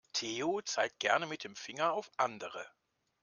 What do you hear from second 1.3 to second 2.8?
dem Finger auf andere.